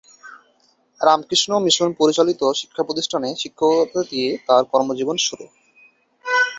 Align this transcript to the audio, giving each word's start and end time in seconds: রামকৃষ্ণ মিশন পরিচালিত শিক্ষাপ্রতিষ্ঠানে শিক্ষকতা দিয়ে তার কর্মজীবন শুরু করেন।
রামকৃষ্ণ 1.01 1.51
মিশন 1.65 1.89
পরিচালিত 1.99 2.41
শিক্ষাপ্রতিষ্ঠানে 2.59 3.29
শিক্ষকতা 3.41 4.01
দিয়ে 4.11 4.29
তার 4.47 4.63
কর্মজীবন 4.71 5.17
শুরু 5.27 5.45
করেন। 5.45 5.59